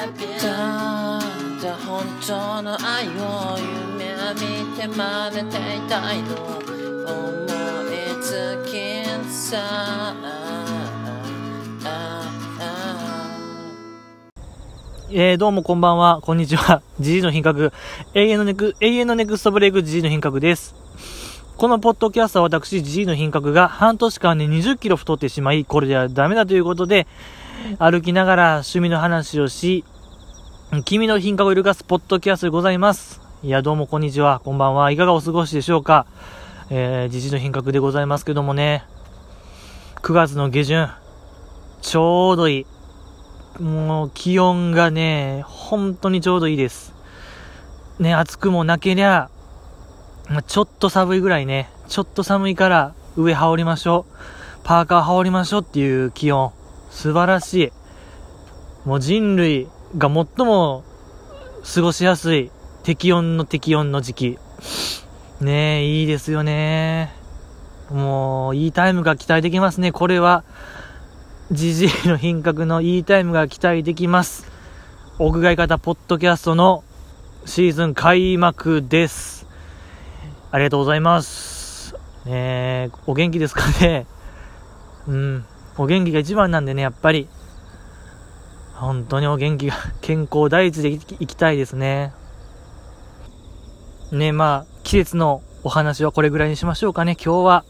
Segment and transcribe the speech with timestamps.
[0.00, 3.58] ただ本当の愛を
[3.98, 7.44] 夢見て真似ていたいの思
[7.84, 10.14] いつきんさ
[15.10, 16.80] えー、どうもこんばんは、こんにちは。
[16.98, 17.70] ジジの品格、
[18.14, 20.74] 永遠のネク、永遠のネクストブレイクジジの品格です。
[21.58, 27.06] このポッドキャストは私、ジジの品格が半年間で20キロ太ってしまい、これではダメだということで、
[27.78, 29.84] 歩きながら趣味の話をし、
[30.84, 33.20] 君の品格を揺るがすポッドキャストでございます。
[33.42, 34.92] いや、どうもこんにちは、こんばんは。
[34.92, 36.06] いかがお過ごしでしょうか
[36.70, 38.84] えー、ジジの品格でございますけどもね、
[39.96, 40.88] 9月の下旬、
[41.82, 42.66] ちょうどい
[43.58, 43.60] い。
[43.60, 46.94] もう気温がね、本当にちょうどいいです。
[47.98, 49.28] ね、暑くもなけりゃ、
[50.28, 54.14] まちょっと寒いぐらいね、ちょっと寒いから上羽織りましょう。
[54.62, 56.52] パーカー羽織りましょうっていう気温。
[56.90, 57.72] 素晴らしい。
[58.88, 60.84] もう人類が最も
[61.74, 62.50] 過ごしやすい
[62.82, 64.38] 適温の適温の時期。
[65.40, 67.12] ねえ、いいですよね。
[67.90, 69.90] もう、いいタイムが期待できますね。
[69.90, 70.44] これは、
[71.50, 74.46] ジジイの品格のいいタイムが期待できます。
[75.18, 76.84] 屋外型ポッドキャストの
[77.44, 79.46] シーズン開幕です。
[80.52, 81.96] ありがとうございます。
[82.26, 84.06] えー、お元気ですかね
[85.08, 85.44] うん。
[85.76, 87.28] お元気が一番なんでね、やっぱり。
[88.80, 92.14] 本当にお元気が、 健康第一でいきたいですね。
[94.10, 97.64] ね、まあ、季節のお話はこれぐらいにしましょうかね、今日は。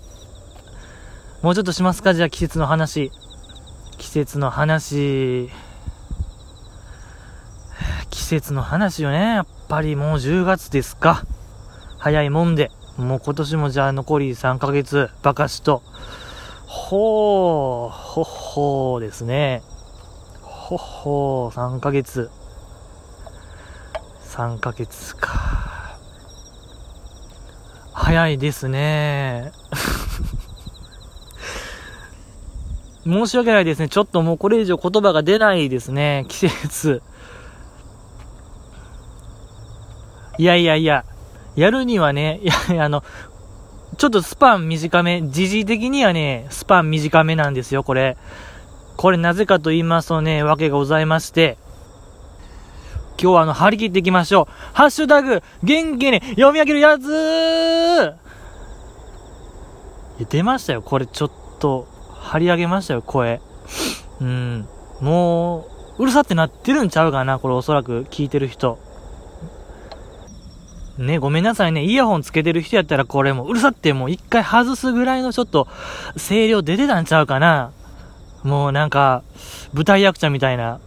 [1.43, 2.15] もうちょっとしますか？
[2.15, 3.11] じゃあ季節の話。
[3.99, 5.51] 季節の話、
[8.11, 9.35] 季節の話よね。
[9.35, 11.25] やっぱりもう10月ですか。
[11.99, 12.71] 早いもんで。
[12.97, 15.83] もう今年もじゃあ残り3ヶ月、ばかしと。
[16.67, 19.63] ほー、ほっほーですね。
[20.71, 22.31] ほほー、3ヶ月。
[24.29, 25.99] 3ヶ月か。
[27.93, 29.51] 早いですね。
[33.03, 33.89] 申し訳ないですね。
[33.89, 36.25] ちょっともうこれ以上言葉が出ないですね。
[36.29, 37.03] 季節。
[40.39, 41.05] いやいやいや、
[41.57, 42.39] やるにはね、
[42.69, 43.03] いや、あの、
[43.99, 48.17] ちょっとスパン短め、時事的にはね、スパン短めなんですよ、これ。
[49.01, 51.57] これなぜかと言いますとね、わけがございまして、
[53.19, 54.53] 今日はあの、張り切っていきましょう。
[54.75, 57.09] ハッシュタグ、元気に読み上げるやつ
[60.19, 61.89] いや出ましたよ、これちょっと。
[62.21, 63.41] 張り上げましたよ、声。
[64.21, 64.69] うん。
[65.01, 65.61] も
[65.99, 68.79] う、うるさってなってるんちゃうかな、これおそらく聞いてる人。
[70.99, 71.85] ね、ごめんなさいね。
[71.85, 75.69] イヤホンつけてる人やったらこれもううるさってもう一回外すぐらいのちょっと
[76.19, 77.73] 声量出てたんちゃうかな。
[78.43, 79.23] もうなんか、
[79.73, 80.81] 舞台役者みたいな、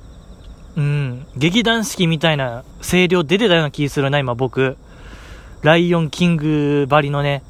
[0.75, 4.77] うん、劇団四季みたいな声量出てたような気するな、今僕。
[5.61, 7.43] ライオンキングばりのね、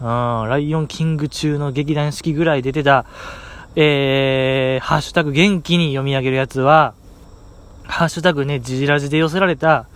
[0.00, 3.04] うん、ライオンキング中の劇団四季ぐらい出てた、
[3.76, 6.94] えー、ハッシュタグ元気に読み上げるやつは、
[7.84, 9.86] ハッシュタグね、ジジラジで寄せられた、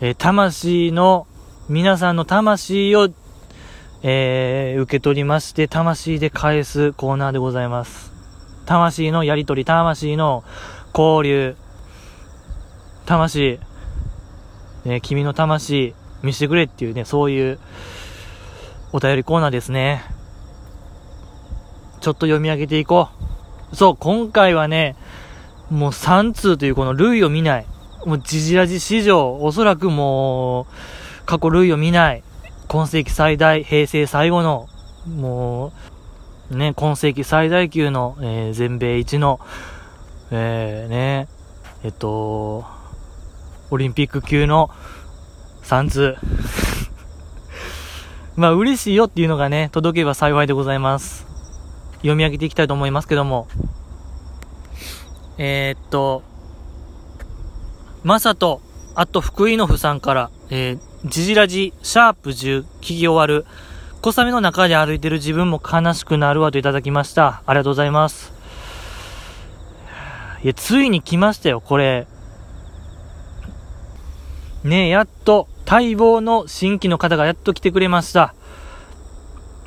[0.00, 1.26] えー魂の、
[1.68, 3.10] 皆さんの魂を、
[4.02, 8.17] えー、受け取りまして、魂で返すコーナーでございます。
[8.68, 10.44] 魂のやりとり、魂の
[10.94, 11.56] 交流、
[13.06, 13.58] 魂、
[14.84, 17.58] ね、君の魂見せてくれっていうね、そういう、
[18.92, 20.04] お便りコーナーですね。
[22.02, 23.08] ちょっと読み上げていこ
[23.72, 23.76] う。
[23.76, 24.96] そう、今回はね、
[25.70, 27.66] もう3通というこの類を見ない。
[28.04, 30.66] もうジジラジ史上、おそらくも
[31.22, 32.22] う、過去類を見ない。
[32.68, 34.68] 今世紀最大、平成最後の、
[35.06, 35.72] もう、
[36.50, 39.38] ね、今世紀最大級の、えー全米一の、
[40.30, 41.28] えー、ね、
[41.84, 42.64] えっと、
[43.70, 44.70] オリンピック級の
[45.62, 46.16] 3通。
[48.34, 51.26] まあ嬉しいよっていうのがね、届けば幸いでございます。
[51.96, 53.46] 読み上げていきたいと思いますけども。
[55.36, 56.22] えー、っと、
[58.04, 58.62] まさと、
[58.94, 63.44] あと福井のふさんから、えー、ジジラジ、シャープ10、聞き終わる。
[64.00, 67.42] 小雨の中で歩いてる自分も悲しくなるわといただきました。
[67.46, 68.32] ありがとうございます。
[70.44, 72.06] いや、ついに来ましたよ、これ。
[74.62, 78.34] ね、やっと、待望の新規の方がやっと来てくれました。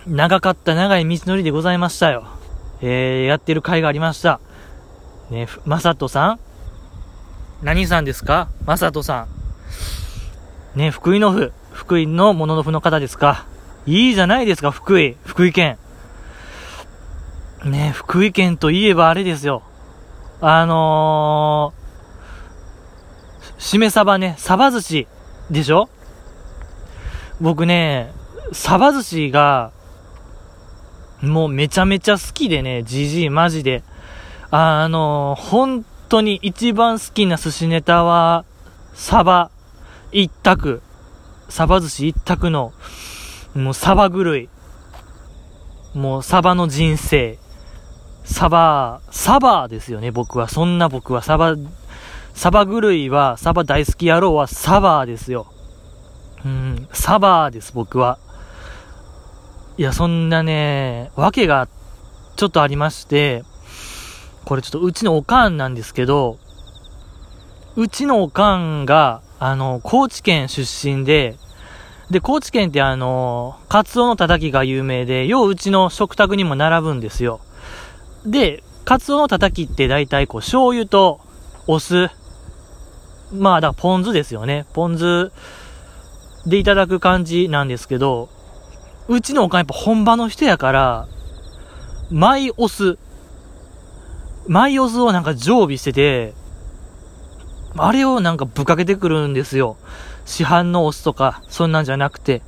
[0.07, 2.25] 長かった長い道のりでございましたよ。
[2.81, 4.39] えー、やってる会がありました。
[5.29, 6.39] ね、まさとさん？
[7.61, 8.47] 何さんですか？
[8.65, 9.27] まさとさ
[10.75, 10.79] ん。
[10.79, 13.45] ね、福井の府、福井のものの府の方ですか？
[13.85, 15.17] いいじゃないですか、福井。
[15.25, 15.77] 福井県。
[17.65, 19.63] ね福井県といえばあれですよ。
[20.39, 25.07] あのー、しめ鯖ね、鯖寿司
[25.51, 25.89] でしょ？
[27.39, 28.11] 僕ね、
[28.51, 29.71] 鯖寿司が、
[31.21, 33.83] もうめちゃめちゃ好きでね、じじいマジで。
[34.49, 38.43] あのー、本当に一番好きな寿司ネタは、
[38.93, 39.51] サバ
[40.11, 40.81] 一択。
[41.49, 42.73] サバ寿司一択の、
[43.53, 44.49] もうサバ狂い。
[45.93, 47.37] もうサバの人生。
[48.23, 50.47] サバ、サバですよね、僕は。
[50.47, 51.55] そんな僕はサバ、
[52.33, 55.47] サバ狂いは、サバ大好き野郎はサバですよ。
[56.45, 58.19] うん、サバです、僕は。
[59.77, 61.67] いや、そんなね、わけが
[62.37, 63.43] ちょっとありまして、
[64.45, 66.39] これちょっとうちのおかんなんですけど、
[67.75, 71.35] うちのおかんが、あの、高知県出身で、
[72.11, 77.39] で、高知県ってあの、カツオのたたきが有名で、よううちの食卓にも並ぶんですよ。
[78.25, 81.21] で、カツオのたたきって大体こう、醤油と
[81.67, 82.09] お酢、
[83.31, 84.65] まあ、だからポン酢ですよね。
[84.73, 85.31] ポン酢
[86.45, 88.27] でいただく感じなんですけど、
[89.07, 91.07] うちのおかんやっぱ本場の人やから、
[92.09, 92.97] マイオス、
[94.49, 96.33] マイオスをなんか常備してて、
[97.77, 99.77] あれをなんかぶっかけてくるんですよ。
[100.25, 102.41] 市販のお酢とか、そんなんじゃなくて。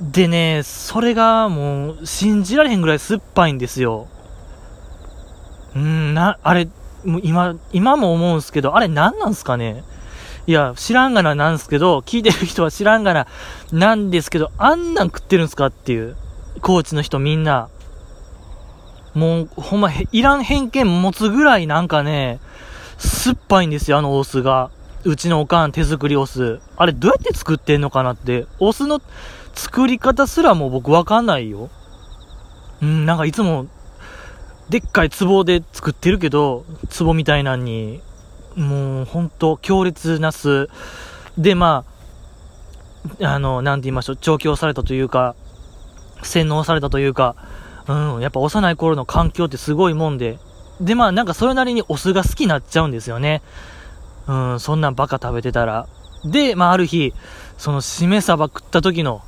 [0.00, 4.08] でね、それがもう信じられへんぐらい酸っぱいんですよ。
[5.76, 6.68] うん、な、あれ、
[7.04, 9.84] もう今、今も思うんすけど、あれ何なんすかね？
[10.46, 13.26] いや、知らんがななんすけど、聞いてる人は知らんがな
[13.70, 16.16] なんですけど、あんなん食ってるんすかっていう。
[16.60, 17.68] コーチの人みんな。
[19.14, 22.40] もう、ほんま、いらん偏見持つぐらいなんかね、
[22.98, 24.70] 酸っぱいんですよ、あのお酢が。
[25.04, 26.60] うちのおかん手作りお酢。
[26.76, 28.46] あれどうやって作ってんのかなって。
[28.58, 29.00] お酢の
[29.54, 31.70] 作り方すらもう僕わかんないよ。
[32.80, 33.66] うん、なんかいつも、
[34.68, 36.64] でっかい壺で作ってるけど、
[36.98, 38.00] 壺みたいなんに、
[38.56, 40.68] もうほんと強烈な酢。
[41.36, 41.84] で、ま
[43.20, 45.34] あ、あの、なんて言いましょう、調教されたというか、
[46.22, 47.34] 洗脳されたというか、
[47.88, 50.38] うん、やっぱ幼い頃の環境ってすごいもんで、
[50.80, 53.42] で、まあなんかそれなりにお酢が好きになっちゃうんですよね。
[54.32, 55.86] うん、そんなんばっか食べてたら。
[56.24, 57.12] で、まあある日、
[57.58, 59.22] そのしめ鯖食った時の、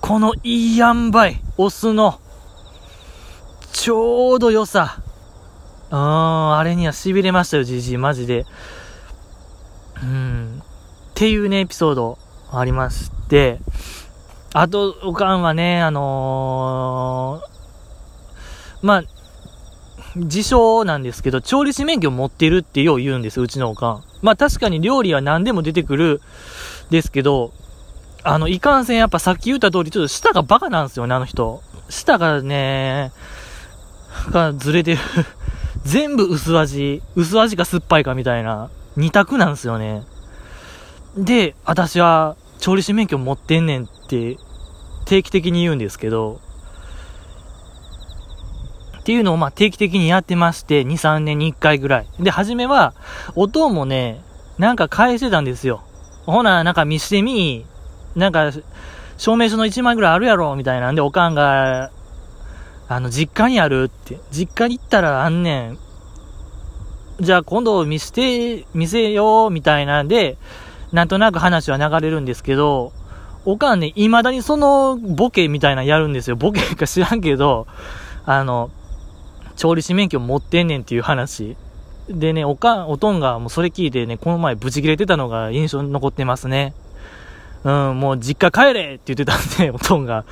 [0.00, 2.20] このいい塩梅、お酢の、
[3.72, 5.00] ちょうど良さ。
[5.90, 8.46] うん、あれには痺れましたよ、じじい、マジで。
[10.02, 10.62] うん。
[10.62, 10.64] っ
[11.14, 12.18] ていうね、エピソード
[12.52, 13.60] ありまして、
[14.54, 19.02] あと、おかんはね、あのー、まあ、
[20.16, 24.04] 自称なんですけど、調理師免許持ってるってよう言うんです、うちのおかん。
[24.22, 26.20] まあ確かに料理は何でも出てくる
[26.90, 27.52] ですけど、
[28.22, 31.62] あの、いかんせんやっぱさっき言った通り、ちょっと舌がバカなんですよね、あの人。
[31.88, 33.12] 舌がね、
[34.30, 35.00] がずれてる
[35.84, 37.02] 全部薄味。
[37.14, 38.70] 薄味か酸っぱいかみたいな。
[38.96, 40.02] 二択なんですよね。
[41.16, 44.36] で、私は調理師免許持ってんねんって
[45.04, 46.40] 定期的に言うんですけど、
[49.08, 52.06] っていうのをまあ定期的にやってまして、2、3年に1回ぐらい。
[52.20, 52.92] で、初めは、
[53.36, 54.20] 音もね、
[54.58, 55.82] なんか返してたんですよ。
[56.26, 57.64] ほな、なんか見してみ、
[58.16, 58.50] なんか、
[59.16, 61.90] 証明書の1枚ぐらいあるやろ、みたいなんで、おかんが、
[62.86, 64.18] あの、実家にあるって。
[64.30, 65.78] 実家に行ったらあんねん。
[67.20, 70.36] じゃあ今度見して、見せよう、みたいなんで、
[70.92, 72.92] なんとなく話は流れるんですけど、
[73.46, 76.36] おかんね、未だにそのボケみたいなやるんですよ。
[76.36, 77.66] ボケか知らんけど、
[78.26, 78.70] あの、
[79.58, 81.56] 調理師免許持ってんねんっていう話。
[82.08, 86.74] でね、おかん、おとんがもうそれ聞いてね、この前ブチ切れてたのが印象に残ってますね。
[87.64, 90.24] うん、もう実家帰れって言ってたんで、 おとんが。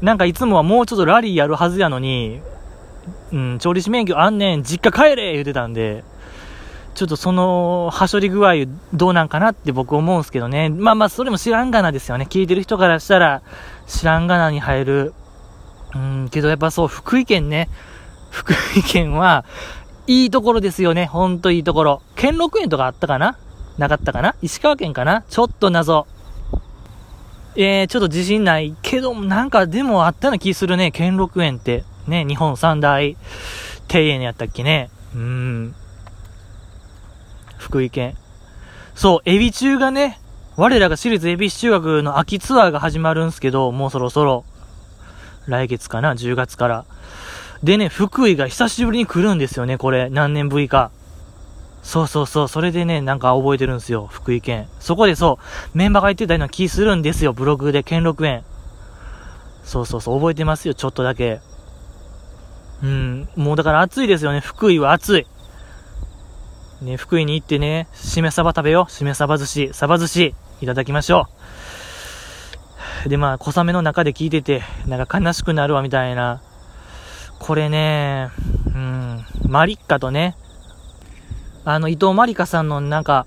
[0.00, 2.40] なんかいつもはもうちょっとラリーやるはずやのに、
[3.30, 6.02] うん、調理師免許あんねん、実家帰れ言ってたんで、
[6.94, 8.54] ちょっとその、はしょり具合
[8.94, 10.70] どうなんかなって僕思うんすけどね。
[10.70, 12.26] まあまあ、それも知らんがなですよね。
[12.30, 13.42] 聞いてる人からしたら、
[13.86, 15.14] 知らんがなに入る。
[15.94, 17.68] うん、けどやっぱそう、福井県ね、
[18.34, 19.44] 福井県は、
[20.08, 21.06] いいところですよね。
[21.06, 22.02] ほんといいところ。
[22.16, 23.38] 兼六園とかあったかな？
[23.78, 24.34] なかったかな？
[24.42, 25.22] 石川県かな？
[25.30, 26.06] ちょっと謎。
[27.56, 30.90] えー、ちょっと自信ないけど、なんかでもあったような気するね。
[30.90, 31.84] 兼六園って。
[32.08, 33.16] ね、日本三大
[33.88, 34.90] 庭園やったっけね？
[35.14, 35.74] うん。
[37.56, 38.16] 福井県。
[38.94, 40.20] そう、エビ中がね、
[40.56, 44.44] 我らが私立恵比寿中学の秋ツアーが始まるんすけど、もうそろそろ、
[45.46, 46.84] 来月かな ?10 月から。
[47.64, 50.10] でね、福井が久しぶりに来るんですよね、これ。
[50.10, 50.90] 何年ぶりか。
[51.82, 52.48] そうそうそう。
[52.48, 54.68] それでね、なんか覚えてるんですよ、福井県。
[54.80, 55.38] そこでそ
[55.72, 58.44] う、メンバーが言ってたような気するんですよ、ブログで、兼六園。
[59.64, 61.40] そうそうそう、覚えてますよ、ちょっとだけ。
[62.82, 65.26] うん、もうだから暑いですよね、福井は暑い。
[66.82, 68.92] ね、福井に行ってね、しめ鯖食べよう。
[68.92, 71.28] しめ鯖寿司、鯖寿司、いただきましょ
[73.06, 73.08] う。
[73.08, 76.42] で、まあ、小雨の中で聞いてて、なんか悲しくなるわ、みたいな。
[77.46, 78.30] これね、
[78.74, 80.34] うん、マリッカとね、
[81.66, 83.26] あの、伊藤マリカさんのなんか、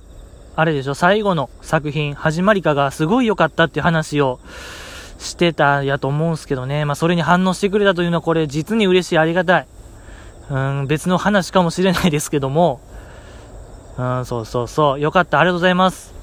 [0.56, 4.40] あれでしょ、最後の作品、始まりかがすごい良かったっていう話を
[5.20, 6.84] してたやと思うんすけどね。
[6.84, 9.68] まあ、それに反応してくれたというのはこれ実に嬉しい、ありがたい。
[10.50, 12.82] うん、別の話かもしれないですけども、
[14.00, 15.00] うん、そうそうそう。
[15.00, 15.40] よかった。
[15.40, 16.16] ありがとうございます。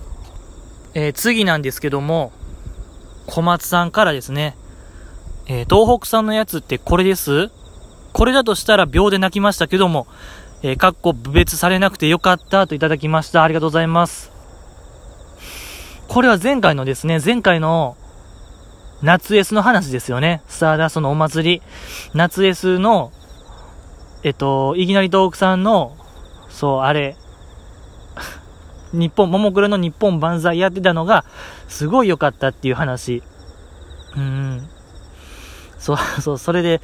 [0.94, 2.32] えー、次なんですけども、
[3.28, 4.56] 小松さんからですね、
[5.46, 7.52] えー、東北産のやつってこれです？
[8.14, 10.06] これだとしたら秒で泣きましたけども、
[10.62, 13.42] えー、かっこ部別されなくてよかったといただきました。
[13.42, 14.30] ありがとうございます。
[16.06, 17.96] これは前回のですね、前回の
[19.02, 20.42] 夏 S の話ですよね。
[20.46, 21.62] スターダストのお祭り。
[22.14, 23.10] 夏 S の、
[24.22, 25.96] えっと、いきなり東北さんの、
[26.50, 27.16] そう、あれ、
[28.94, 31.24] 日本、ももクロの日本万歳やってたのが、
[31.66, 33.24] すごい良かったっていう話。
[34.16, 34.68] うん。
[35.78, 36.80] そう、そう、それで、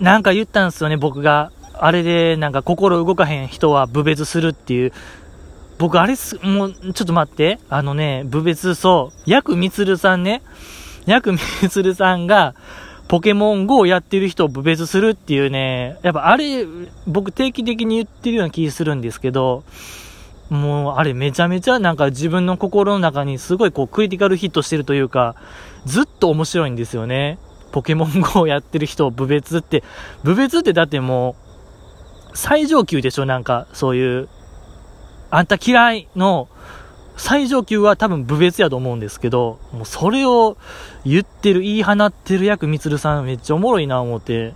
[0.00, 1.50] なんか言ったんですよね、僕が。
[1.74, 4.92] あれで、なんか心動かへん人は部別するっていう。
[5.78, 7.58] 僕、あれす、もう、ちょっと待って。
[7.68, 9.30] あのね、部別、そう。
[9.30, 10.42] ヤクミツルさんね。
[11.06, 12.54] ヤクミツルさんが、
[13.08, 16.66] ポケモン GO をやってる人を部別するっていうね、やっぱあれ、
[17.06, 19.64] 僕定期的に言ってるような気するんですけど、
[20.50, 25.36] もう、あれめちゃめちゃなんか自分の心の中にすごいこうクリティカルヒットしてるというか、
[25.86, 27.38] ずっと面白いんですよね。
[27.72, 29.82] ポケモン GO をやってる人を部別って、
[30.24, 31.36] 部別ってだっても
[32.32, 34.28] う、最上級でしょなんか、そういう、
[35.30, 36.48] あんた嫌いの、
[37.16, 40.56] 最上級は多分部別やと思うんですけど、もうそれを
[41.04, 44.54] 言ってる、言い放ってる役みつるさんめっちゃおもろいな思って、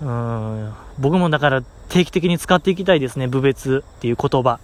[0.00, 4.60] うん、僕もだから定期的に使っていきたいですね、部別っていう言葉。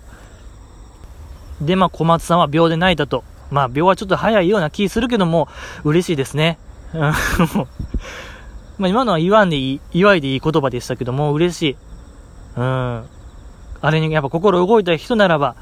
[1.60, 3.24] で、まあ、小松さんは秒で泣いたと。
[3.50, 5.48] まあ、秒はちょっと早いような気するけども、
[5.84, 6.58] 嬉しいですね。
[8.78, 11.76] まあ、今のは言わんでいい、祝いでいい言葉でしたけども、嬉しい。
[12.56, 13.04] うん。
[13.80, 15.56] あれにやっぱ心動いた人ならば、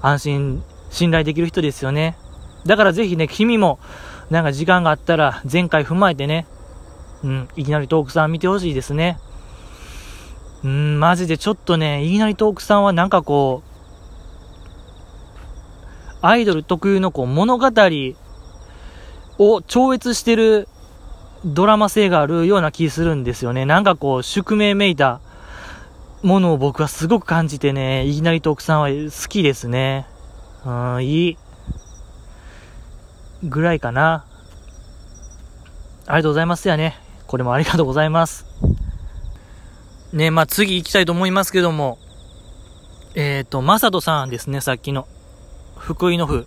[0.00, 2.16] 安心、信頼できる人ですよね。
[2.66, 3.78] だからぜひね、君も、
[4.30, 6.46] なんか時間があったら、前回踏まえてね、
[7.24, 9.18] うん、いきなりトークさん見てほしいですね。
[10.64, 13.68] うん、マジでちょっとね、いきなりトークさんはなんかこう、
[16.20, 17.70] アイドル特有のこう物語
[19.38, 20.68] を超越してる
[21.44, 23.64] ドラマ性があるような気するんですよね。
[23.64, 25.20] なんかこう、宿命めいた
[26.22, 30.06] ものを僕はすごく感じてね、いきなりトークさんは好きですね。
[30.66, 31.38] うん、いい。
[33.44, 34.24] ぐらいかな。
[36.06, 36.98] ありがとうございますやね。
[37.26, 38.46] これもありがとうございます。
[40.12, 41.98] ね、まあ、次行きたいと思いますけども、
[43.14, 45.06] えっ、ー、と、まさとさんですね、さっきの。
[45.76, 46.46] 福井の府。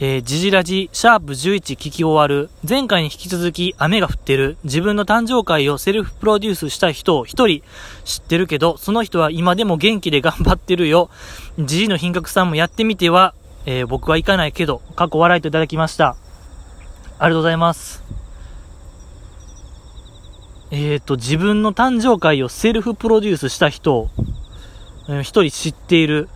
[0.00, 2.50] えー、ジジラジ、シャープ11聞き終わる。
[2.66, 4.56] 前回に引き続き雨が降ってる。
[4.62, 7.64] 自分の誕生会をセルフプロデュースした人を一人
[8.04, 11.10] 知ってるけど、その人は今でも元気で頑張ってるよ。
[11.58, 13.34] ジジの品格さんもやってみては、
[13.66, 16.10] えー、僕は行かないけど、過去笑いといただきました。
[16.10, 18.04] ありがとうございます。
[20.70, 24.10] えっ、ー、と、自分の誕生会をセルフプロデュースした人を、
[25.08, 26.28] 一人知っている。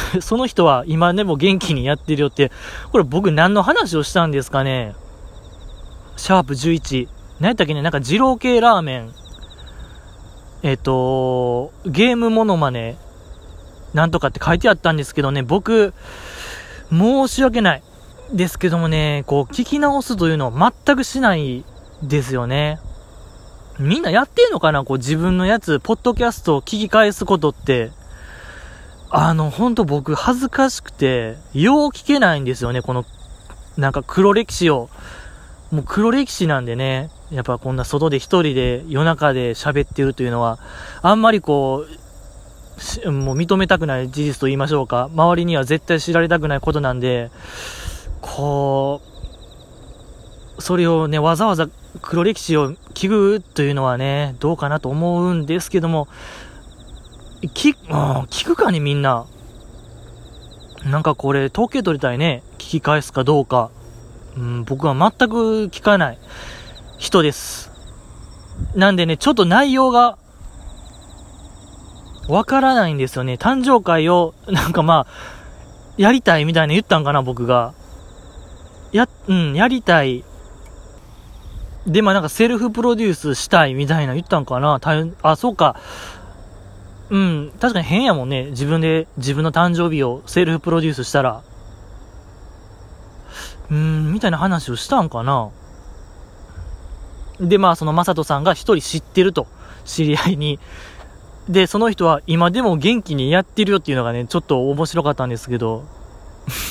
[0.20, 2.50] その人は今でも元気にやってるよって、
[2.92, 4.94] これ僕何の話をしたんですかね？
[6.16, 7.08] シャープ11。
[7.40, 7.82] 何やったっけね？
[7.82, 9.12] なんか二郎系ラーメン。
[10.62, 12.96] えっ、ー、と、ゲームモノマネ、
[13.94, 15.92] なんとかって書いてあったんですけどね、僕、
[16.90, 17.82] 申し訳ない。
[18.32, 21.64] ですけどもね、こう、聞き直すというのを全くしない
[22.02, 22.80] ですよね。
[23.78, 24.82] みんなやってんのかな？
[24.84, 27.92] こう自分のやつ、ポッドキャストを聞き返すことって。
[29.10, 33.04] あの、ほんと僕恥ずかしくて、よう聞けないんですよね、この、
[33.76, 34.88] なんか黒歴史を。
[35.70, 40.58] もう黒歴史なんでね、やっぱこんな外で一人で夜中で喋ってるというのは、
[41.02, 41.84] あんまりこ
[43.04, 45.08] う、もう認めたくない事実と言いましょうか。
[45.12, 47.30] 周りには絶対知られたくないことなんで、
[48.20, 49.00] こ
[50.58, 51.68] う、それをね、わざわざ
[52.02, 56.08] 黒歴史を聞くというのはね、どうかなと思うんですけども、
[57.42, 59.26] 聞、聞くかね、みんな。
[60.84, 62.42] なんかこれ、統計取りたいね。
[62.58, 63.70] 聞き返すかどうか。
[64.36, 66.18] うん、僕は全く聞かない
[66.98, 67.70] 人です。
[68.74, 70.18] なんでね、ちょっと内容が、
[72.28, 73.34] わからないんですよね。
[73.34, 75.12] 誕生会を、なんかまあ、
[75.96, 77.74] やりたいみたいな言ったんかな、僕が。
[78.92, 80.24] や、うん、やりたい。
[81.86, 84.80] で、まあなんかセルフプロデュースしたいみたいな言ったんかな
[85.22, 85.76] あ、そうか。
[87.08, 88.46] うん、確かに変やもんね。
[88.46, 91.42] 自分で自分の誕生日をセルフプロデュースしたら。
[93.70, 95.50] うーん、みたいな話をしたんかな
[97.40, 99.46] で、まあそのマサトさんが一人知ってると。
[99.84, 100.58] 知り合いに。
[101.48, 105.84] で、その人は今でも元気にやってるよっていうのがね、ちょっと面白かったんですけど。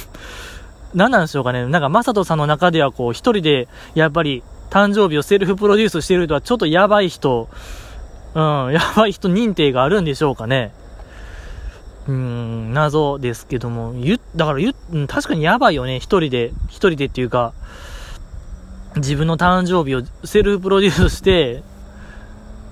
[0.93, 1.65] 何なんでしょうかね。
[1.65, 7.49] なんかマサトさんの中ではこう一人でやっぱり誕生日をセルフプロデュースしてる人はちょっとやばい人、
[8.35, 8.39] う
[8.69, 10.73] ん、やばい人認定があるんでしょうかね。
[12.07, 17.53] うん、謎ですけども、ゆ、だからゆう、確かにやばいよね、一人で、一人でっていうか、
[18.97, 21.63] 自分の誕生日をセルフプロデュースして、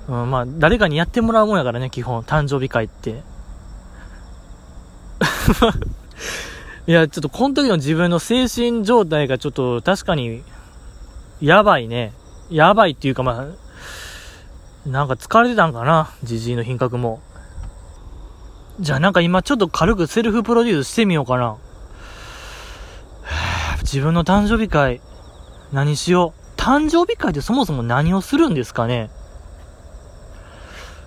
[0.07, 3.23] うん、まあ、誰かにやってもらうもんやからね、基本、誕生日会って。
[6.85, 10.43] いや、ちょっとこの時の自分の精神状態がちょっと確かに
[11.39, 12.13] やばいね。
[12.49, 13.62] やばいっていうかまあ、
[14.85, 17.21] なんか疲れてたんかな、じじいの品格も。
[18.79, 21.57] じゃあなんか今ちょっと軽くセルフプロデュースしてみようかな。
[23.81, 24.99] 自分の誕生日会、
[25.71, 26.59] 何しよう？
[26.59, 29.09] 誕生日会ってそもそも何をするんですかね？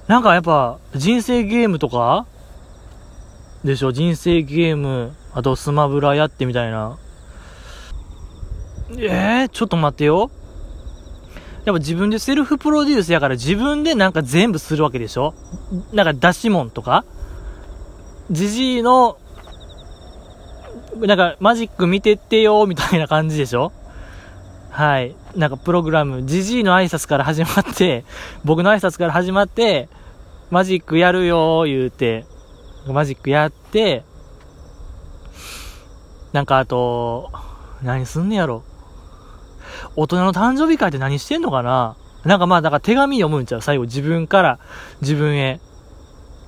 [0.07, 2.27] なんかやっぱ人生ゲームとか？
[3.65, 3.93] でしょ？
[3.93, 6.99] 人生ゲーム、あとスマブラやってみたいな。
[8.93, 10.31] えー、ちょっと待ってよ。
[11.67, 15.35] やっぱ自分でセルフプロデュースやから自分でなんか全部するわけでしょ？
[15.93, 17.05] なんか出し物とか？
[18.31, 19.19] じじいの、
[20.97, 23.73] なんかマジック見てってよみたいな感じでしょ？
[24.71, 25.17] はい。
[25.35, 28.05] なんかプログラム、じじいの挨拶から始まって、
[28.45, 29.89] 僕の挨拶から始まって、
[30.51, 32.27] マジックやるよ言うて、
[32.87, 34.05] マジックやって、
[36.33, 37.33] なんかあと、
[37.83, 38.63] 何すんねやろ？
[39.97, 41.97] 大人の誕生日会って何してんのかな？
[42.25, 43.63] なんかまあ、だから手紙読むんちゃう？
[43.63, 44.59] 最後自分から
[45.01, 45.61] 自分へ。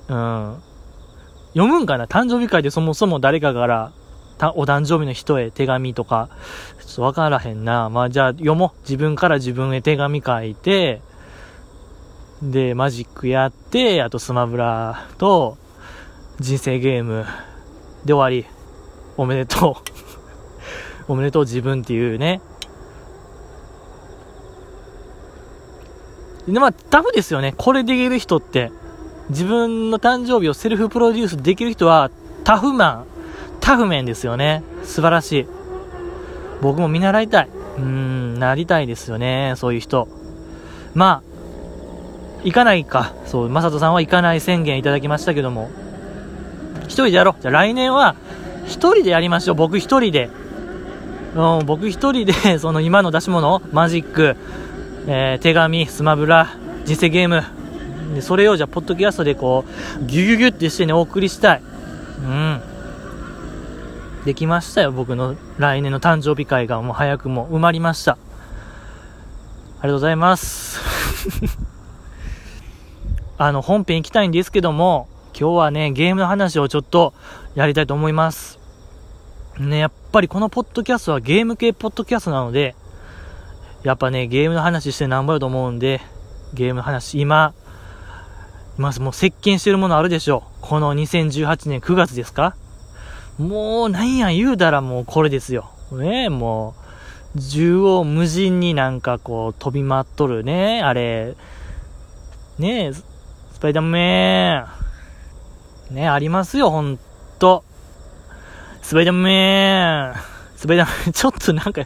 [0.07, 0.61] うん。
[1.53, 2.05] 読むんかな？
[2.05, 3.91] 誕生日会でそもそも誰かから
[4.55, 6.29] お誕生日の人へ手紙とか、
[6.85, 7.89] ちょっとわからへんな。
[7.89, 8.81] まあじゃあ読もう。
[8.81, 11.01] 自分から自分へ手紙書いて、
[12.41, 15.57] で、マジックやって、あとスマブラと、
[16.39, 17.25] 人生ゲーム
[18.05, 18.49] で終わり。
[19.17, 19.71] おめでと
[21.07, 21.11] う。
[21.11, 22.39] おめでとう自分っていうね。
[26.47, 27.53] で、まあ、タフですよね。
[27.57, 28.71] これできる人って。
[29.29, 32.09] 自分の誕生日をセルフプロデュースできる人は、
[32.43, 33.05] タフマン、
[33.59, 34.63] タフメンですよね。
[34.83, 35.47] 素晴らしい。
[36.61, 37.49] 僕も見習いたい。
[37.77, 39.53] うん、なりたいですよね。
[39.55, 40.07] そういう人。
[40.95, 41.29] まあ、
[42.43, 43.13] 行かないか。
[43.25, 45.69] そう、まさとさんは行かない宣言いただきましたけども。
[46.85, 47.41] 一人でやろう。
[47.41, 48.15] じゃあ来年は、
[48.65, 49.55] 一人でやりましょう。
[49.55, 50.29] 僕一人で。
[51.35, 54.35] うん、僕一人で、その今の出し物、マジック、
[55.11, 57.43] えー、手紙、スマブラ、人生ゲーム、
[58.13, 59.65] でそれをじゃあ、ポッドキャストでこ
[59.99, 61.61] う、ギュギュギュってしてね、お送りしたい。
[62.21, 62.61] うん。
[64.23, 68.11] できましたよ、僕の来年の誕生日会がもう早くも埋まりました。
[68.11, 70.79] ありがとうございます。
[73.39, 77.15] あの、本編行きたいんですけども、今日はね、ゲームの話をちょっと
[77.55, 78.59] やりたいと思います。
[79.57, 82.75] ね、やっぱりこのポッドキャストはゲーム系ポッドキャストなので、
[83.83, 86.01] やっぱね、ゲームの話してなんぼやと思うんで、
[86.53, 87.53] ゲームの話、今、
[88.77, 90.57] 今もう接近してるものあるでしょう。
[90.61, 92.55] この2018年9月ですか？
[93.37, 95.69] もう、なんや言うたらもうこれですよ。
[95.91, 96.75] ねえも
[97.35, 101.35] う、縦横無尽になんかこう飛び回っとるね、あれ、
[102.57, 103.03] ねえス
[103.61, 104.63] パイダーメ
[105.91, 106.97] ン、ねありますよ、ほん
[107.37, 107.63] と。
[108.81, 110.13] スパイダーメン、
[110.55, 111.81] スパイダーメン、ちょっとなんか、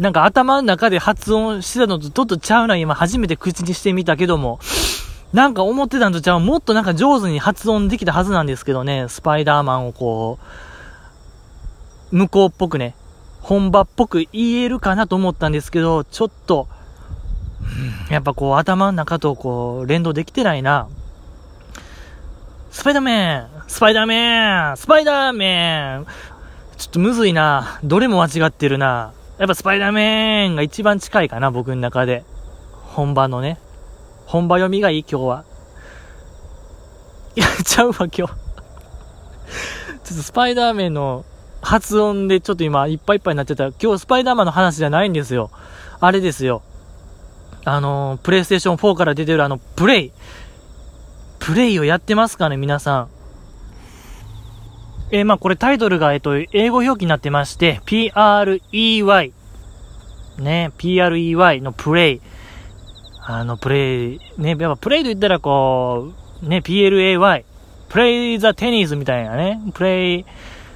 [0.00, 4.58] なんか頭の中で発音してたのとちょっとちゃうな、今初めて口にしてみたけども、
[5.32, 10.38] なんか思ってたのとちゃう、もっとなんか上手に発音できたはずなんですけどね、スパイダーマンをこ
[12.12, 12.94] う、向こうっぽくね、
[13.40, 16.66] 本場っぽく言えるかなと思ったんですけど、ちょっと、
[18.10, 20.88] やっぱこう頭の中とこう連動できてないな。
[22.70, 26.06] スパイダーメンスパイダーメンスパイダーメン
[26.78, 27.78] ちょっとむずいな。
[27.84, 29.12] どれも間違ってるな。
[29.40, 32.24] やっぱスパイダーメンが一番近いかな、僕の中で。
[32.72, 33.58] 本場のね。
[34.26, 35.44] 本場読みがいい、今日は。
[37.36, 38.16] やっちゃうわ、今日。
[38.16, 38.32] ちょっ
[40.04, 41.24] とスパイダーメンの
[41.62, 45.50] 発音でちょっと今いっぱいいっぱいになってた、今日スパイダーマンの話じゃないんですよ。
[46.00, 46.60] あれですよ。
[47.64, 50.12] あのー、プレイステーション4から出てるあの、プレイ。
[51.38, 53.08] プレイをやってますかね、皆さん。
[55.12, 59.32] えーまあこれタイトルが、えっと、英語表記になってまして、PREY。
[60.38, 62.20] ね、PREY のプレイ。
[63.26, 67.44] あの、プレイ、ね、やっぱプレイと言ったらこう、ね、PLAY。
[67.88, 70.24] プレイザテニスみたいなね、プレイ、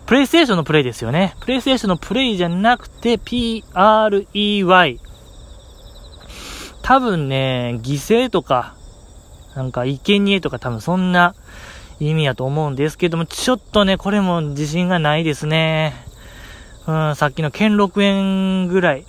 [0.04, 1.36] プレイステーションのプレイですよね。
[1.40, 4.98] プレイステーションのプレイじゃなくて、PREY。
[6.82, 8.74] 多分ね、犠牲とか、
[9.54, 11.36] なんか、生贄とか多分そんな
[12.08, 15.94] 意味やと思うんですけども、ちょっとね、これも自信がないですね。
[16.86, 19.04] うん、さっきの兼六園ぐらい、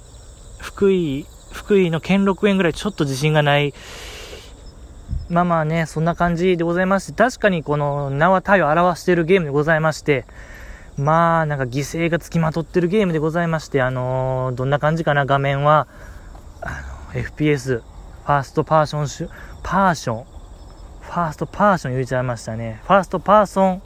[0.60, 3.74] 福井、福井の兼六園ぐらいちょっと自信がない。
[5.30, 10.26] まあまあね、そんな感じでございまして、確かにこの名は体を表しているゲームでございまして、
[10.98, 15.88] まあなんか犠牲がつきまとってるゲームでございまして、あのーどんな感じかな、画面は、
[16.62, 19.30] あの、FPS、ファーストパーションシュ、
[19.64, 20.35] パーション、
[21.08, 22.82] ファーストパーション言っちゃいましたね。
[22.84, 23.82] ファーストパーソン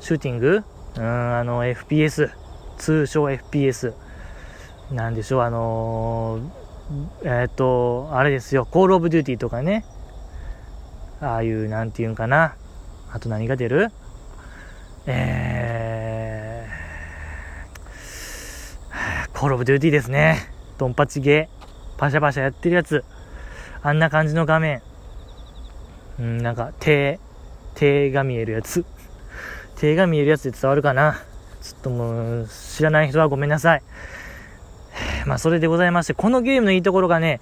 [0.00, 0.64] シューティング？
[0.96, 2.30] うん、あの、FPS、
[2.78, 3.94] 通称 FPS。
[4.90, 6.62] なんでしょう、あのー
[7.24, 9.84] えーっと、あれですよ、コールオブデューティーとかね、
[11.20, 12.56] ああいう、なんていうんかな。
[13.12, 13.90] あと何が出る？
[15.06, 20.38] えー、コールオブデューティーですね。
[20.78, 23.04] ドンパチゲー、パシャパシャやってるやつ。
[23.82, 24.82] あんな感じの画面。
[26.22, 27.18] うん、なんか、手、
[27.74, 28.84] 手が見えるやつ。
[29.74, 31.20] 手が見えるやつで伝わるかな。
[31.60, 33.82] ちょっともう、知らない人はごめんなさい。
[35.26, 37.40] まあ、それでございまして、このゲームのいいところがね、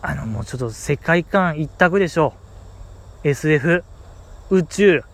[0.00, 2.32] あの、もうちょっと世界観一択でしょ
[3.22, 3.28] う。
[3.28, 3.84] SF、
[4.48, 5.04] 宇宙。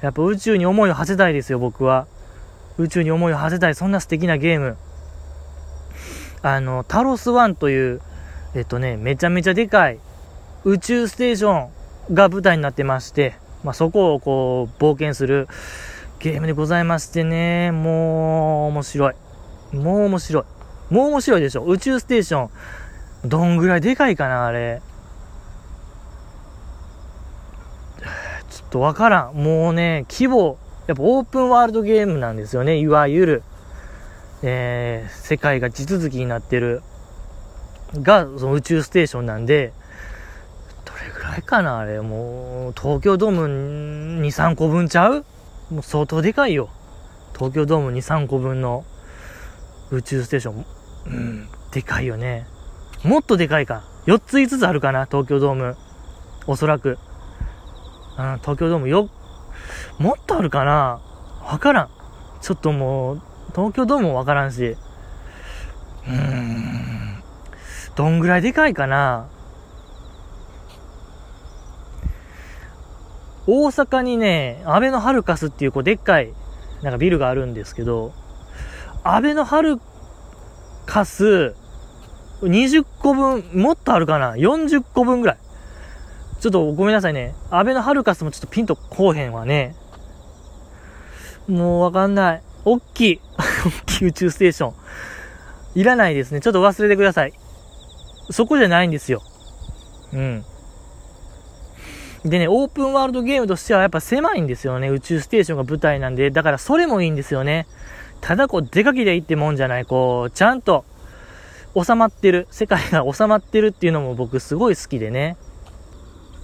[0.00, 2.06] やっぱ宇宙に思いを馳せたいですよ、僕は。
[2.78, 4.78] 宇宙に思いを馳せたい、そんな素敵なゲーム。
[6.40, 8.00] あの、タロスワンという、
[8.54, 9.98] えっとね、めちゃめちゃでかい
[10.64, 13.34] 宇宙ステーションが舞台になってまして、
[13.64, 15.48] まあ、そこをこう、冒険する
[16.18, 19.14] ゲームでございましてね、もう、面白い。
[19.72, 20.44] もう面白い。
[20.92, 21.64] もう面白いでしょ。
[21.64, 22.50] 宇宙ステーション。
[23.28, 24.82] どんぐらいでかいかな、あれ。
[28.50, 29.34] ちょっとわからん。
[29.34, 33.42] もうね、規模、やっぱオープンワールドゲームなんですよね、いわゆる。
[34.42, 36.82] えー、世界が地続きになってる。
[37.94, 39.72] が、その宇宙ステーションなんで、
[41.34, 42.00] れかな、あれ。
[42.00, 45.24] もう、東京ドーム2、3個分ちゃう？
[45.70, 46.68] もう相当でかいよ。
[47.34, 48.84] 東京ドーム2、3個分の
[49.90, 50.64] 宇宙ステーション。
[51.06, 52.46] うん、でかいよね。
[53.04, 53.82] もっとでかいか。
[54.06, 55.76] 4つ5つあるかな、東京ドーム。
[56.46, 56.98] おそらく。
[58.18, 59.08] うん、東京ドームよ、
[59.98, 61.00] もっとあるかな
[61.42, 61.88] わからん。
[62.40, 63.22] ちょっともう、
[63.54, 64.76] 東京ドームもわからんし。
[66.06, 67.22] うーん。
[67.94, 69.28] どんぐらいでかいかな
[73.46, 76.32] 大阪にね、アベノハルカスっていうこうでっかい、
[76.82, 78.12] なんかビルがあるんですけど、
[79.02, 79.78] アベノハル
[80.86, 81.54] カス、
[82.42, 85.36] 20個分、もっとあるかな ?40 個分ぐらい。
[86.40, 87.34] ちょっとごめんなさいね。
[87.50, 89.76] アベノハルカスもちょっとピンとこうへんわね。
[91.48, 92.42] もうわかんない。
[92.64, 93.20] おっきい。
[93.64, 94.74] おっきい宇宙ステーション。
[95.74, 96.40] いらないですね。
[96.40, 97.32] ちょっと忘れてください。
[98.30, 99.22] そこじゃないんですよ。
[100.12, 100.44] うん。
[102.24, 104.88] でね、オープンワールドゲームとしてはやっぱ狭いんですよね。
[104.88, 106.30] 宇宙ステーションが舞台なんで。
[106.30, 107.66] だからそれもいいんですよね。
[108.20, 109.84] ただこう、出かけりゃいいってもんじゃない。
[109.84, 110.84] こう、ちゃんと
[111.74, 112.46] 収まってる。
[112.50, 115.36] 世界が収まってるっていうのも僕すごい好きでね。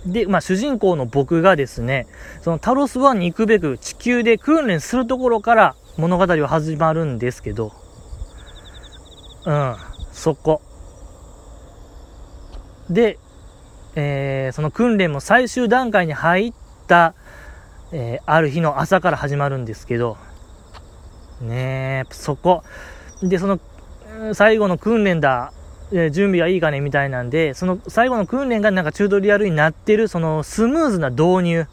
[0.04, 2.08] で、まあ主人公の僕がですね、
[2.42, 7.72] そのタロスワンに行くべく地球で訓練するところから物語は始まるんですけど、
[9.44, 9.76] うん、
[10.12, 10.60] そこ。
[12.90, 13.18] で、
[13.94, 16.52] えー、その訓練も最終段階に入っ
[16.86, 17.14] た、
[17.92, 20.16] えー、ある日の朝から始まるんですけど、
[21.40, 22.62] ねえ、そこ。
[23.22, 23.60] で、その、
[24.34, 25.52] 最後の訓練だ、
[25.92, 31.66] え準備はいいかねみたいなんで、その最後の訓練がなんかチュートリアルになってる、そのスムーズな導入。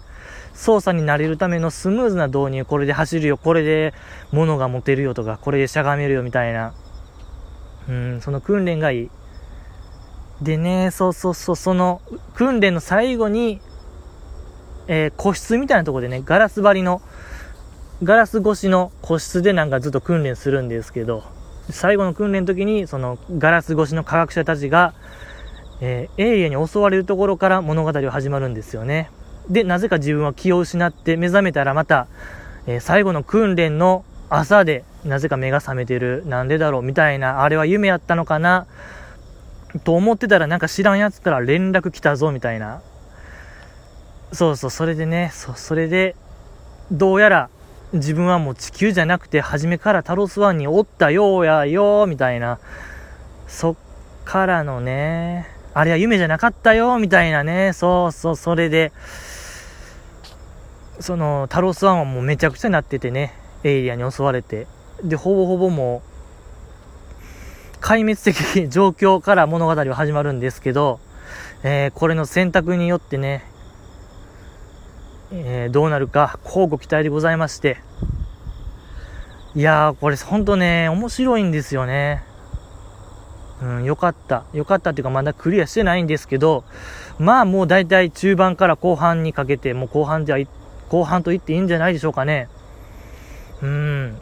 [0.56, 2.66] 操作になれるためのスムーズな導入。
[2.66, 3.94] これで走るよ、これで
[4.32, 6.74] 物が持てるよとか、これでしゃがめるよみたいな。
[7.90, 9.10] うん、その訓練がいい。
[10.42, 12.02] でね、そうそうそう、その
[12.36, 13.62] 訓練の最後に、
[14.88, 17.02] えー個室みたいなところでね、ガラス張りの、
[18.04, 21.24] ガラス越しの個室でなんかずっと訓練するんですけど、
[21.70, 24.94] 最後の訓練の時に、そのガラス越しの科学者たちが、
[25.82, 29.10] えー、エイリアンに襲われるところから物語は始まるんですよね。
[29.50, 32.08] で、なぜか自分は気を失って目覚めたらまた、
[32.68, 36.24] えー最後の訓練の朝で、なぜか目が覚めてる。
[36.26, 36.82] なんでだろう？
[36.82, 38.66] みたいな、あれは夢やったのかな？
[39.84, 42.82] と思ってたらなんか知らんやつから連絡来たぞみたいな。
[44.32, 46.16] そうそう、それでね、そそれで、
[46.92, 47.50] どうやら
[47.94, 52.60] 自分はもう地球じゃなくて初めからタロスワンにおったようやよみたいな。
[53.48, 53.76] そっ
[54.26, 57.74] からのねあれは夢じゃなかったよみたいなね。
[57.74, 58.92] そうそうそれで
[61.00, 63.34] そのタロスワンはもうめちゃくちゃなっててね
[63.64, 64.68] エイリアンに襲われて。
[65.04, 66.15] でほぼほぼもう
[67.82, 71.00] 壊滅的状況から物語は始まるんですけど、
[71.64, 73.44] えー、これの選択によってね
[75.32, 77.78] えー、どうなるか、交互期待でございまして。
[79.56, 82.24] いやー、これほんとね、面白いんですよね。
[83.62, 84.44] うん、よかった。
[84.54, 86.64] よかったっていうか、まだクリアしてないんですけど、
[87.18, 90.38] まあもう大体中盤から後半にかけて、もう後半じゃ、
[90.90, 92.48] 後半と言っていいんじゃないでしょうかね。
[93.62, 94.18] うん。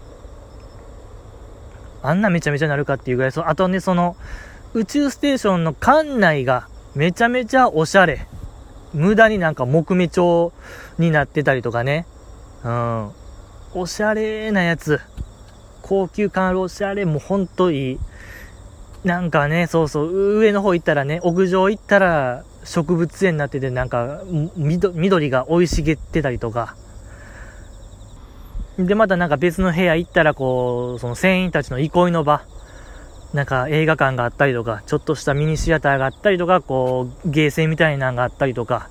[2.04, 4.16] あんなめちゃめちゃなるかっていうぐらい、そあとね、その、
[4.74, 8.28] 宇宙ステーションの館内がめちゃめちゃおしゃれ。
[8.94, 10.52] 無駄になんか木目調
[11.00, 12.06] になってたりとかね。
[12.64, 13.12] うん。
[13.74, 15.00] おしゃれなやつ。
[15.82, 18.00] 高級感あるおしゃれもほんといい。
[19.04, 24.22] なんかね、そうそう、上の方行ったらね、屋上行ったら植物園になってて、なんか、
[24.56, 26.76] 緑が生い茂ってたりとか。
[28.78, 32.44] で、またなんか別の部屋行ったら、こう、その船員たちの憩いの場。
[33.34, 38.90] なんか映画館があったりとか、ちょっとしたミニシアターがあったりとか、こう、ゲーセンみたいなのがあったりとか、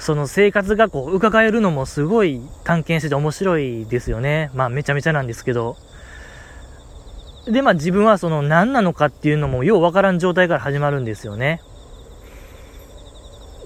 [0.00, 4.50] その生活がこう、伺えるのもすごい探検してて面白いですよね。
[4.52, 5.76] まあめちゃめちゃなんですけど。
[7.46, 11.60] で、まあ自分はその何なのかっていうのもようわからん状態から始まるんですよね。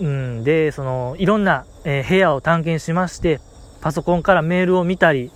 [0.00, 3.40] うん、で、その、いろんな、えー、部屋を探検しまして、
[3.86, 5.30] パソコンからメールを見たり、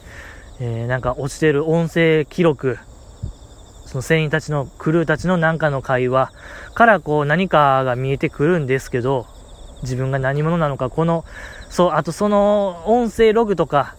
[0.58, 2.80] えー、なんか落ちてる音声記録、
[3.86, 6.32] その船員たちの、クルーたちのなんかの会話
[6.74, 9.28] からこう何かが見えてくるんですけど、
[9.82, 11.24] 自分が何者なのか、この、
[11.68, 13.94] そう、あとその音声ログとか、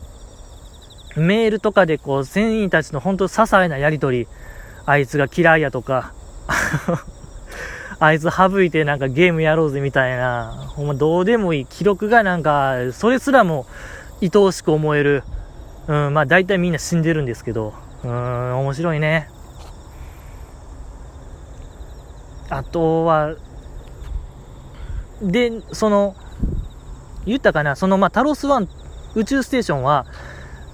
[1.15, 4.27] メールとかでこう船員たちの本当些細なやりとり、
[4.85, 6.11] あいつが嫌いやとか、
[8.01, 13.65] あいつ省いてなんかゲームやろうぜみたいな、ほんまどうでもいい記録がなんか、それすらも
[14.21, 15.23] 愛おしく思える。
[15.87, 19.27] うん、まあ大体みんな死んでるんですけど、うん、面白いね。
[22.49, 23.35] あとは、
[25.21, 26.15] で、その、
[27.25, 28.67] 言ったかな、その、まあ、タロスワン
[29.15, 30.05] 宇宙ステーションは、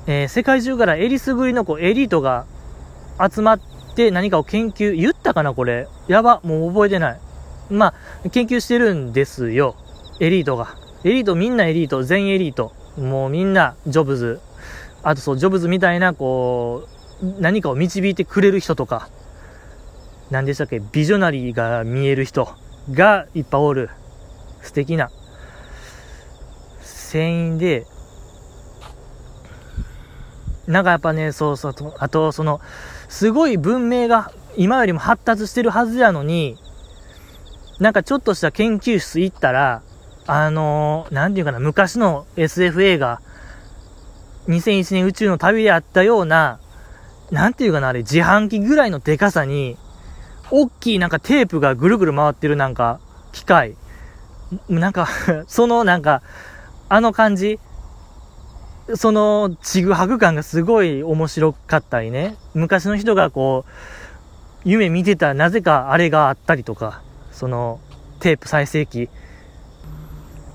[0.07, 2.45] えー、世界中からえりすぐりのこうエリートが
[3.19, 3.59] 集まっ
[3.95, 5.87] て何かを研究、言ったかな、これ。
[6.07, 7.19] やば、もう覚えてない。
[7.69, 7.93] ま
[8.25, 9.75] あ、研究してるんですよ。
[10.19, 10.75] エリートが。
[11.03, 12.73] エリート、みんなエリート、全エリート。
[12.97, 14.39] もうみんな、ジョブズ。
[15.03, 16.87] あとそう、ジョブズみたいな、こ
[17.21, 19.09] う、何かを導いてくれる人とか、
[20.31, 22.49] 何でしたっけ、ビジョナリーが見える人
[22.91, 23.89] がいっぱいおる。
[24.61, 25.09] 素敵な
[26.81, 27.85] 船員で、
[30.67, 32.59] なんかやっぱね、そうそう、あと、その、
[33.07, 36.57] すごい文明が今よりも発達してるはずやのに、
[37.79, 39.81] なんかちょっとした研究室行ったら、
[40.27, 43.21] あのー、なんていうかな、昔の SF 映画、
[44.47, 46.59] 2001年宇宙の旅であったような、
[47.31, 49.77] なんていうかな、あれ、自販機ぐらいのデカさに、
[50.51, 52.99] 大きいなんかテープがぐるぐる回ってるなんか
[53.31, 53.75] 機械。
[54.69, 55.07] なんか
[55.47, 56.21] そのなんか、
[56.89, 57.59] あの感じ
[58.95, 62.35] そのちぐはぐ感がすごい面白かったりね。
[62.53, 63.71] 昔の人がこう、
[64.63, 67.79] 夢見てたなぜかあれがあったりとか、その
[68.19, 69.09] テープ再生機。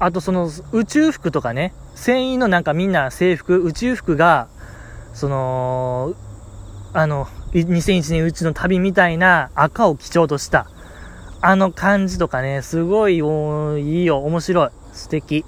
[0.04, 4.48] あとその宇宙服とかね、船員のなんかみんな制服、宇宙服が、
[5.14, 6.16] その、
[6.92, 10.66] あの、2001年うちの旅みたいな赤を基調とした、
[11.40, 15.44] あの感じとかね、すごいいいよ、面白い、素敵。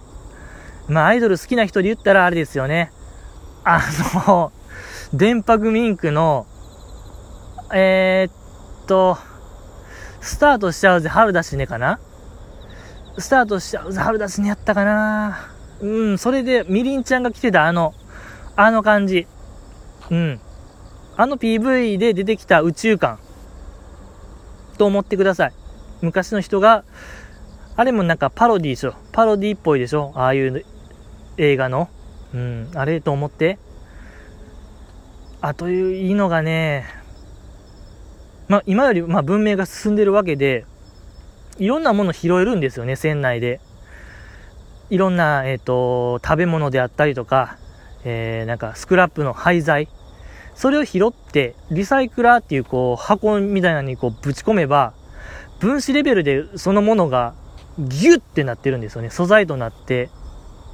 [0.86, 2.92] まあ、アイドル好きな人で言ったらあれですよね。
[3.64, 3.80] あ
[4.28, 4.52] の、
[5.12, 6.46] 電波グミンクの、
[7.72, 9.18] えー、っと、
[10.20, 11.98] スタートしちゃうぜ、春だしねかな
[13.18, 15.50] スタートしちゃう、春だしねやったかな
[15.80, 17.94] うん、それで、みりんちゃんが来てたあの、
[18.56, 19.26] あの感じ。
[20.10, 20.40] うん。
[21.16, 23.18] あの PV で出てきた宇宙観
[24.78, 25.52] と思ってください。
[26.02, 26.84] 昔の人が、
[27.76, 28.94] あれもなんかパロディでしょ。
[29.12, 30.12] パロディっぽいでしょ。
[30.16, 30.64] ああいう
[31.36, 31.88] 映画の。
[32.34, 33.58] うん、あれと思って。
[35.40, 36.86] あといういいのがね、
[38.48, 40.66] まあ今よりまあ文明が進んでるわけで、
[41.58, 43.60] いろんなもの拾えるんですよね、船内で。
[44.90, 47.58] いろんな、えっ、ー、と、食べ物であったりとか、
[48.04, 49.88] えー、なんかスクラップの廃材。
[50.54, 54.92] それを拾って、リサイクラーっていうこう箱みたいなのにこうぶち込めば、
[55.58, 57.34] 分子レベルでそのものが
[57.78, 59.10] ギュッてなってるんですよね。
[59.10, 60.10] 素材となって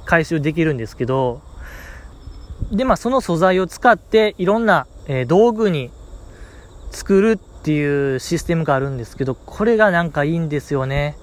[0.05, 1.41] 回収できるんですけど、
[2.71, 5.89] で、まあ、その素材を使っていろんな、えー、道具に
[6.91, 11.15] 作るっていうシステムがあるんですけど、これがなんかいいんですよね。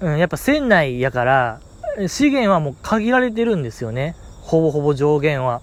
[0.00, 1.60] うん、やっぱ船内やから、
[2.06, 4.14] 資源はもう限られてるんですよね。
[4.42, 5.60] ほぼほぼ上限は。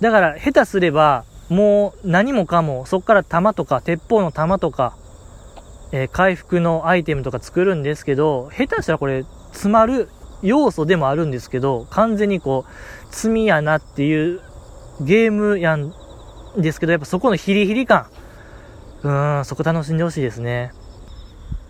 [0.00, 4.96] だから、下手すれば、もう何もかも、そっから弾とか、鉄砲の弾とか、
[5.92, 10.08] えー、回復のアイテムとか作るんですけど、下手したらこれ、詰まる
[10.42, 14.40] 要素でもあるんですけど、完全にこう、積みやなっていう
[15.02, 15.92] ゲームやん
[16.56, 18.06] ですけど、やっぱそこのヒリヒリ感、
[19.02, 20.72] うーん、そこ楽しんでほしいですね。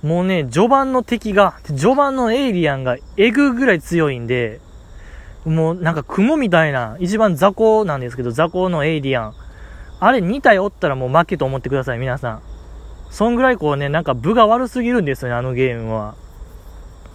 [0.03, 4.61] もうね、序盤の敵が、序盤のエイリアンがエグぐらい強いんで、
[5.45, 9.35] もうなんか雲みたいな、一番雑魚なんですけど、雑魚のエイリアン。
[10.01, 12.43] あれ2体おったらもう負けと思ってください、皆さん。
[13.11, 16.15] そんぐらいこうね、なんか部が悪すぎるんですよね、あのゲームは。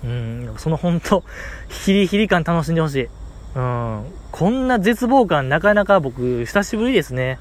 [0.03, 1.23] うん、そのほんと、
[1.69, 3.09] ヒリヒリ感楽しんでほしい。
[3.55, 7.39] うん、こんな絶望感なかなか僕、久しぶりですね。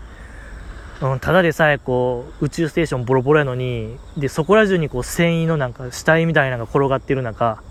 [1.03, 7.63] うん、ただでさえこう、宇宙ステーションボロボロやのに、で、そこら中にこう、繊維のなんか死体みたいなのが転がってる中、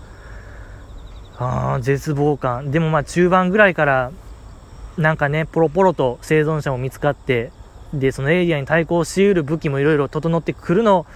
[1.38, 2.70] あ、絶望感。
[2.70, 4.12] でもまあ中盤ぐらいから、
[4.96, 7.50] なんかね、ポロポロと生存者も見つかって、
[7.92, 11.06] で、そのエイリアに対抗し得る武器もいろいろ整ってくるの、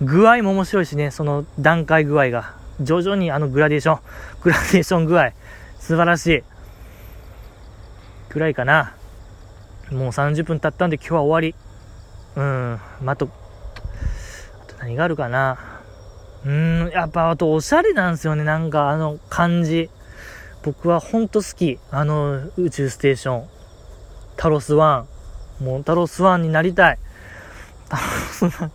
[0.00, 2.54] 具合も面白いしね、その段階具合が。
[2.80, 4.00] 徐々にあのグラデーション、
[4.42, 5.32] グラデーション具合、
[5.78, 6.44] 素晴らしい。
[8.28, 8.94] くらいかな。
[9.90, 11.54] もう30分経ったんで今日は終わり。
[12.36, 12.80] うん。
[13.02, 13.28] まあ、と、
[14.62, 15.58] あと何があるかな。
[16.44, 18.44] うん、やっぱあとおしゃれなんですよね。
[18.44, 19.90] なんかあの感じ。
[20.62, 21.78] 僕はほんと好き。
[21.90, 23.48] あの宇宙ステーション。
[24.36, 25.06] タロスワ
[25.60, 25.64] ン。
[25.64, 26.98] もうタロスワンになりたい。
[27.88, 28.72] タロスワン。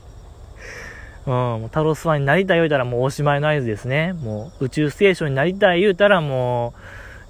[1.24, 4.13] うん、もうタロスワンになりたい言うたらもうおしまいの合図ですね。
[4.13, 6.80] もう宇宙ステーションになりたい言うたらもう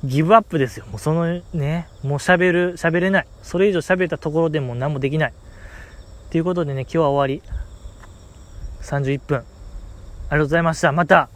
[0.03, 0.85] ギブアップですよ。
[0.87, 3.27] もうそのね、もう喋る、喋れない。
[3.43, 5.33] それ以上喋ったところでも何もできない。
[6.31, 7.43] ということでね、今日は終わり。
[8.81, 9.37] 31分。
[9.37, 10.91] ありがとうございました。
[10.91, 11.29] また、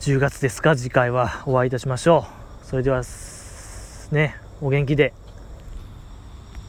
[0.00, 2.26] 10月ですか、次回はお会いいたしましょ
[2.62, 2.66] う。
[2.66, 3.02] それでは、
[4.12, 5.12] ね、お元気で。